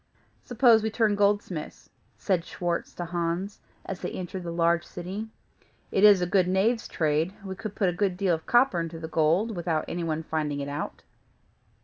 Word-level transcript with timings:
"Suppose 0.43 0.81
we 0.81 0.89
turn 0.89 1.13
goldsmiths?" 1.13 1.91
said 2.17 2.43
Schwartz 2.43 2.91
to 2.95 3.05
Hans, 3.05 3.59
as 3.85 3.99
they 3.99 4.09
entered 4.09 4.41
the 4.41 4.51
large 4.51 4.83
city. 4.83 5.29
"It 5.91 6.03
is 6.03 6.23
a 6.23 6.25
good 6.25 6.47
knave's 6.47 6.87
trade; 6.87 7.35
we 7.45 7.53
can 7.55 7.69
put 7.69 7.87
a 7.89 7.93
great 7.93 8.17
deal 8.17 8.33
of 8.33 8.47
copper 8.47 8.79
into 8.79 8.97
the 8.97 9.07
gold, 9.07 9.55
without 9.55 9.85
any 9.87 10.03
one's 10.03 10.25
finding 10.25 10.59
it 10.59 10.69
out." 10.69 11.03